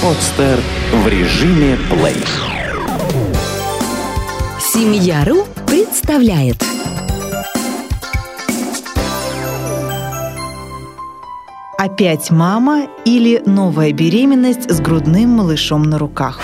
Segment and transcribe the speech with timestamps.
[0.00, 0.60] Подстер
[0.92, 2.24] в режиме плей.
[4.60, 6.64] Семья.ру представляет
[11.76, 16.40] Опять мама или новая беременность с грудным малышом на руках.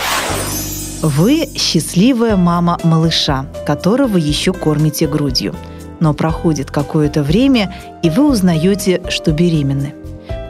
[1.02, 5.54] Вы счастливая мама малыша, которого еще кормите грудью.
[6.00, 9.94] Но проходит какое-то время, и вы узнаете, что беременны.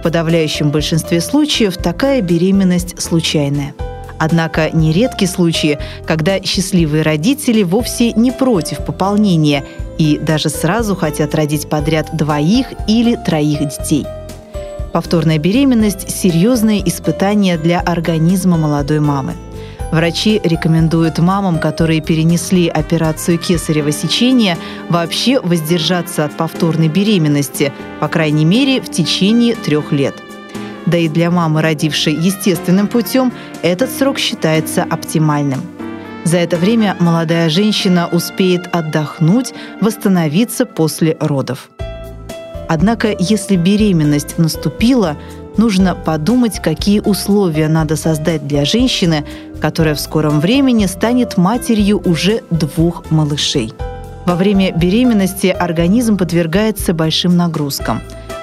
[0.05, 3.74] Подавляющем большинстве случаев такая беременность случайная.
[4.19, 9.65] Однако нередки случаи, когда счастливые родители вовсе не против пополнения
[9.96, 14.06] и даже сразу хотят родить подряд двоих или троих детей.
[14.93, 19.32] Повторная беременность– серьезное испытание для организма молодой мамы.
[19.95, 24.59] Врачи рекомендуют мамам, которые перенесли операцию кесарево сечения,
[24.89, 30.16] вообще воздержаться от повторной беременности, по крайней мере, в течение трех лет.
[30.87, 35.60] Да и для мамы, родившей естественным путем, этот срок считается оптимальным.
[36.24, 41.71] За это время молодая женщина успеет отдохнуть, восстановиться после родов.
[42.68, 45.16] Однако, если беременность наступила,
[45.57, 49.24] нужно подумать, какие условия надо создать для женщины,
[49.61, 53.73] которая в скором времени станет матерью уже двух малышей.
[54.27, 58.01] Во время беременности организм подвергается большим нагрузкам.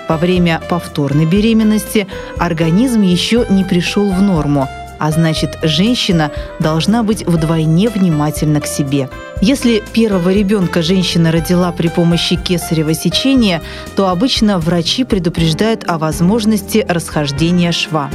[0.08, 4.68] Во время повторной беременности организм еще не пришел в норму–
[5.02, 9.10] а значит, женщина должна быть вдвойне внимательна к себе.
[9.42, 13.64] Если первого ребенка женщина родила при помощи кесарево сечения,
[13.96, 18.12] то обычно врачи предупреждают о возможности расхождения шва.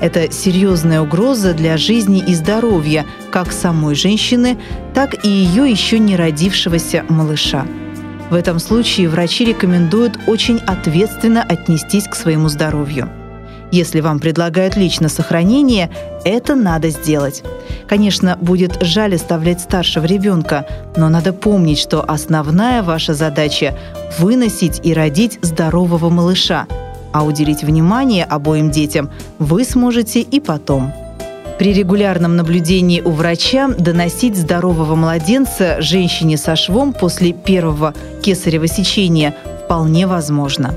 [0.00, 4.58] Это серьезная угроза для жизни и здоровья как самой женщины,
[4.92, 7.64] так и ее еще не родившегося малыша.
[8.28, 13.08] В этом случае врачи рекомендуют очень ответственно отнестись к своему здоровью.
[13.74, 15.90] Если вам предлагают лично сохранение,
[16.24, 17.42] это надо сделать.
[17.88, 20.64] Конечно, будет жаль оставлять старшего ребенка,
[20.94, 23.76] но надо помнить, что основная ваша задача–
[24.20, 26.68] выносить и родить здорового малыша,
[27.12, 30.92] а уделить внимание обоим детям вы сможете и потом.
[31.58, 37.92] При регулярном наблюдении у врача доносить здорового младенца женщине со швом после первого
[38.22, 40.76] кесарево сечения вполне возможно.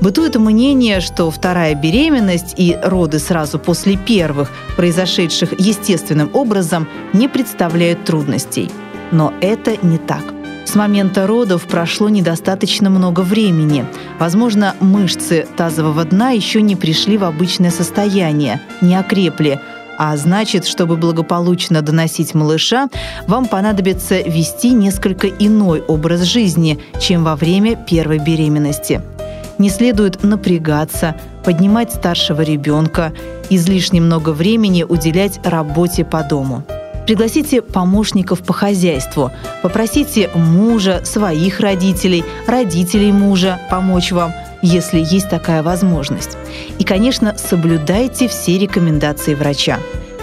[0.00, 8.04] Бытует мнение, что вторая беременность и роды сразу после первых, произошедших естественным образом, не представляют
[8.04, 8.70] трудностей.
[9.10, 10.22] Но это не так.
[10.64, 13.86] С момента родов прошло недостаточно много времени.
[14.20, 19.60] Возможно, мышцы тазового дна еще не пришли в обычное состояние, не окрепли,
[19.98, 22.88] а значит, чтобы благополучно доносить малыша,
[23.26, 29.02] вам понадобится вести несколько иной образ жизни, чем во время первой беременности–
[29.58, 33.12] не следует напрягаться, поднимать старшего ребенка,
[33.50, 36.64] излишне много времени уделять работе по дому.
[37.06, 39.30] Пригласите помощников по хозяйству,
[39.62, 46.36] попросите мужа, своих родителей, родителей мужа помочь вам, если есть такая возможность.
[46.78, 49.78] И, конечно, соблюдайте все рекомендации врача.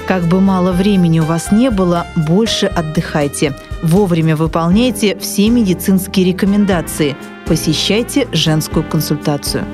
[0.08, 3.56] Как бы мало времени у вас не было, больше отдыхайте.
[3.82, 7.16] Вовремя выполняйте все медицинские рекомендации.
[7.46, 9.66] Посещайте женскую консультацию.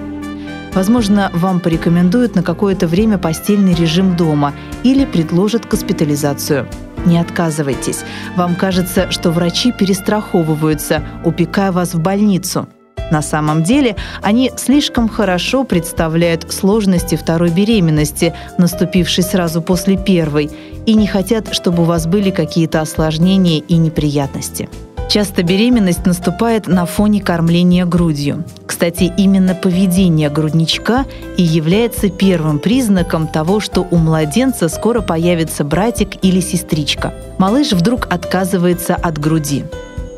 [0.74, 6.68] Возможно, вам порекомендуют на какое-то время постельный режим дома или предложат госпитализацию.
[7.06, 8.04] Не отказывайтесь.
[8.36, 12.68] Вам кажется, что врачи перестраховываются, упекая вас в больницу–
[13.12, 20.50] на самом деле они слишком хорошо представляют сложности второй беременности, наступившей сразу после первой,
[20.86, 24.70] и не хотят, чтобы у вас были какие-то осложнения и неприятности.
[25.12, 28.46] Часто беременность наступает на фоне кормления грудью.
[28.66, 31.06] Кстати, именно поведение грудничка
[31.36, 37.14] и является первым признаком того, что у младенца скоро появится братик или сестричка.
[37.40, 39.66] Малыш вдруг отказывается от груди.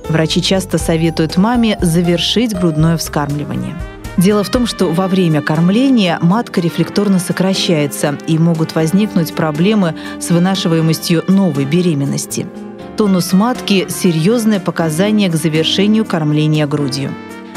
[0.09, 3.73] Врачи часто советуют маме завершить грудное вскармливание.
[4.17, 10.29] Дело в том, что во время кормления матка рефлекторно сокращается и могут возникнуть проблемы с
[10.29, 12.45] вынашиваемостью новой беременности.
[12.97, 17.09] Тонус матки– серьезное показание к завершению кормления грудью.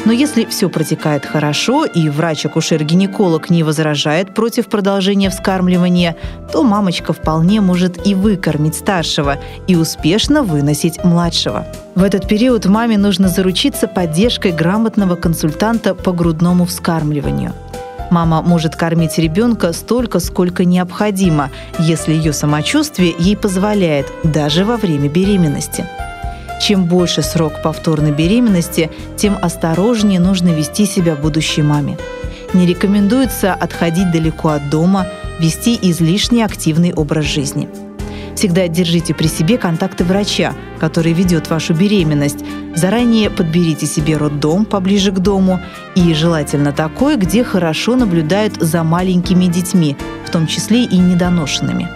[0.05, 6.15] Но если все протекает хорошо и врач-акушер-гинеколог не возражает против продолжения вскармливания,
[6.51, 9.37] то мамочка вполне может и выкормить старшего
[9.67, 11.67] и успешно выносить младшего.
[11.93, 17.53] В этот период маме нужно заручиться поддержкой грамотного консультанта по грудному вскармливанию.
[18.09, 21.49] Мама может кормить ребенка столько, сколько необходимо,
[21.79, 25.85] если ее самочувствие ей позволяет, даже во время беременности.
[26.61, 31.97] Чем больше срок повторной беременности, тем осторожнее нужно вести себя будущей маме.
[32.53, 35.05] Не рекомендуется отходить далеко от дома,
[35.39, 37.69] вести излишне активный образ жизни.
[38.37, 42.45] Всегда держите при себе контакты врача, который ведет вашу беременность.
[42.75, 45.59] Заранее подберите себе роддом поближе к дому
[45.95, 51.89] и желательно такой, где хорошо наблюдают за маленькими детьми, в том числе и недоношенными.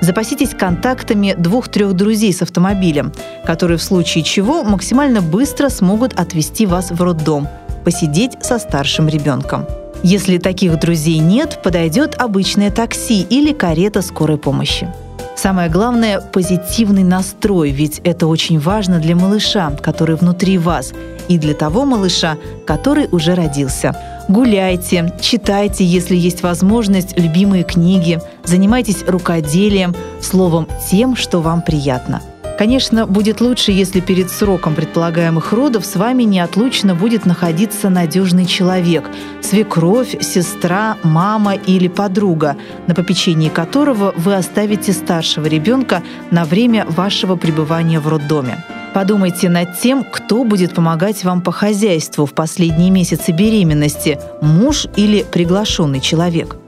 [0.00, 3.12] Запаситесь контактами двух-трех друзей с автомобилем,
[3.44, 7.48] которые в случае чего максимально быстро смогут отвезти вас в роддом,
[7.84, 9.66] посидеть со старшим ребенком.
[10.04, 14.88] Если таких друзей нет, подойдет обычное такси или карета скорой помощи.
[15.36, 20.92] Самое главное– позитивный настрой, ведь это очень важно для малыша, который внутри вас,
[21.28, 22.36] и для того малыша,
[22.66, 23.96] который уже родился.
[24.28, 32.22] Гуляйте, читайте, если есть возможность, любимые книги, занимайтесь рукоделием, словом, тем, что вам приятно–
[32.58, 39.08] Конечно, будет лучше, если перед сроком предполагаемых родов с вами неотлучно будет находиться надежный человек–
[39.42, 42.56] свекровь, сестра, мама или подруга,
[42.86, 48.62] на попечении которого вы оставите старшего ребенка на время вашего пребывания в роддоме.
[48.94, 55.22] Подумайте над тем, кто будет помогать вам по хозяйству в последние месяцы беременности– муж или
[55.22, 56.56] приглашенный человек–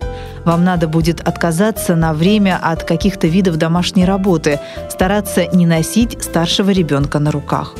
[0.44, 6.70] вам надо будет отказаться на время от каких-то видов домашней работы, стараться не носить старшего
[6.70, 7.74] ребенка на руках.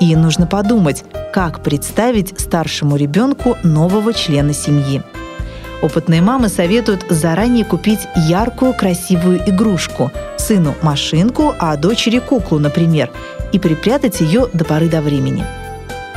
[0.00, 5.02] И нужно подумать, как представить старшему ребенку нового члена семьи.
[5.80, 13.10] Опытные мамы советуют заранее купить яркую, красивую игрушку, сыну машинку, а дочери куклу, например,
[13.52, 15.44] и припрятать ее до поры до времени.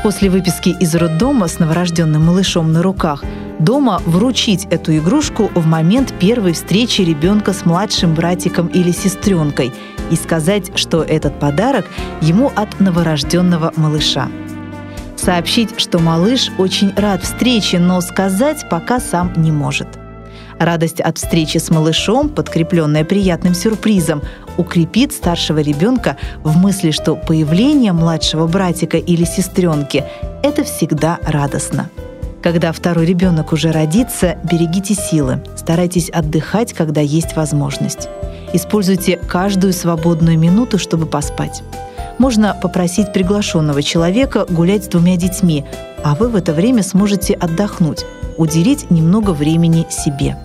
[0.05, 3.23] После выписки из роддома с новорожденным малышом на руках–
[3.59, 9.73] дома вручить эту игрушку в момент первой встречи ребенка с младшим братиком или сестренкой
[10.11, 11.87] и сказать, что этот подарок
[12.21, 14.29] ему от новорожденного малыша.
[15.15, 19.87] Сообщить, что малыш очень рад встрече, но сказать пока сам не может.
[20.59, 24.21] Радость от встречи с малышом, подкрепленная приятным сюрпризом,
[24.57, 30.05] укрепит старшего ребенка в мысли, что появление младшего братика или сестренки–
[30.43, 31.89] это всегда радостно.
[32.41, 38.07] Когда второй ребенок уже родится, берегите силы, старайтесь отдыхать, когда есть возможность.
[38.53, 41.63] Используйте каждую свободную минуту, чтобы поспать.
[42.17, 45.65] Можно попросить приглашенного человека гулять с двумя детьми,
[46.03, 48.05] а вы в это время сможете отдохнуть,
[48.37, 50.37] уделить немного времени себе.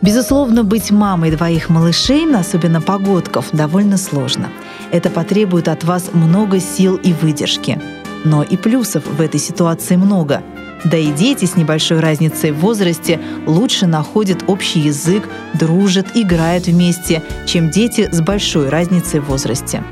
[0.00, 4.48] Безусловно, быть мамой двоих малышей, особенно погодков, довольно сложно.
[4.90, 7.80] Это потребует от вас много сил и выдержки.
[8.24, 10.42] Но и плюсов в этой ситуации много–
[10.84, 17.22] да и дети с небольшой разницей в возрасте лучше находят общий язык, дружат, играют вместе,
[17.46, 19.84] чем дети с большой разницей в возрасте.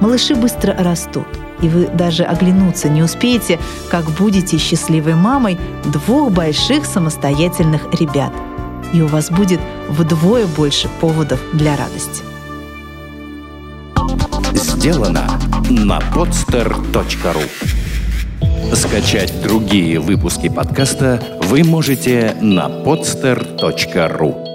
[0.00, 1.26] Малыши быстро растут,
[1.62, 3.58] и вы даже оглянуться не успеете,
[3.90, 8.32] как будете счастливой мамой двух больших самостоятельных ребят.
[8.92, 12.22] И у вас будет вдвое больше поводов для радости.
[14.54, 15.26] Сделано
[15.68, 17.42] на podster.ru
[18.74, 24.49] Скачать другие выпуски подкаста вы можете на podster.ru